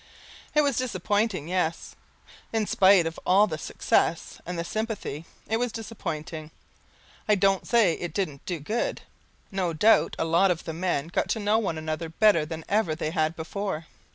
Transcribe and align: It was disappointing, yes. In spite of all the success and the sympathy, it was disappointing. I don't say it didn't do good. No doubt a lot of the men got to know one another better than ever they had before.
It 0.55 0.61
was 0.61 0.77
disappointing, 0.79 1.47
yes. 1.47 1.95
In 2.51 2.65
spite 2.65 3.05
of 3.05 3.19
all 3.23 3.45
the 3.45 3.59
success 3.59 4.41
and 4.47 4.57
the 4.57 4.63
sympathy, 4.63 5.25
it 5.47 5.57
was 5.57 5.71
disappointing. 5.71 6.49
I 7.29 7.35
don't 7.35 7.67
say 7.67 7.93
it 7.93 8.11
didn't 8.11 8.43
do 8.47 8.59
good. 8.59 9.01
No 9.51 9.73
doubt 9.73 10.15
a 10.17 10.25
lot 10.25 10.49
of 10.49 10.63
the 10.63 10.73
men 10.73 11.09
got 11.09 11.29
to 11.29 11.39
know 11.39 11.59
one 11.59 11.77
another 11.77 12.09
better 12.09 12.47
than 12.47 12.65
ever 12.67 12.95
they 12.95 13.11
had 13.11 13.35
before. 13.35 13.85